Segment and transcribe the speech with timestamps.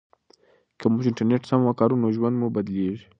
[0.79, 3.05] که موږ انټرنیټ سم وکاروو نو ژوند مو بدلیږي.